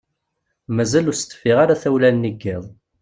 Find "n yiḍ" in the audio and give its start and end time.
2.35-2.63